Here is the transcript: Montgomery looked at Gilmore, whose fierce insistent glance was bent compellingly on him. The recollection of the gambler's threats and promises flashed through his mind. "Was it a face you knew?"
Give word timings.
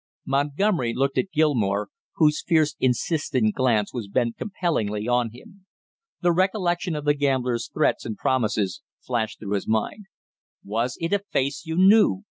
Montgomery 0.25 0.95
looked 0.95 1.19
at 1.19 1.29
Gilmore, 1.31 1.89
whose 2.15 2.41
fierce 2.41 2.75
insistent 2.79 3.53
glance 3.53 3.93
was 3.93 4.07
bent 4.07 4.35
compellingly 4.35 5.07
on 5.07 5.29
him. 5.31 5.67
The 6.21 6.31
recollection 6.31 6.95
of 6.95 7.05
the 7.05 7.13
gambler's 7.13 7.69
threats 7.71 8.03
and 8.03 8.17
promises 8.17 8.81
flashed 8.99 9.37
through 9.37 9.53
his 9.53 9.67
mind. 9.67 10.05
"Was 10.63 10.97
it 10.99 11.13
a 11.13 11.19
face 11.29 11.67
you 11.67 11.75
knew?" 11.75 12.19